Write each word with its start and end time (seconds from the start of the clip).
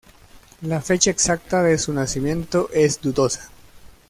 La 0.63 0.81
fecha 0.81 1.11
exacta 1.11 1.61
de 1.61 1.77
su 1.77 1.93
nacimiento 1.93 2.71
es 2.73 2.99
dudosa. 3.01 3.51